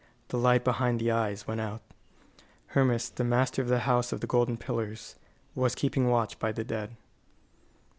The 0.29 0.37
light 0.39 0.63
behind 0.63 0.99
the 0.99 1.11
eyes 1.11 1.45
went 1.45 1.61
out. 1.61 1.83
Hermas, 2.69 3.07
the 3.07 3.23
master 3.23 3.61
of 3.61 3.67
the 3.67 3.81
House 3.81 4.11
of 4.11 4.19
the 4.19 4.25
Golden 4.25 4.57
Pillars, 4.57 5.15
was 5.53 5.75
keeping 5.75 6.07
watch 6.09 6.39
by 6.39 6.51
the 6.51 6.63
dead. 6.63 6.95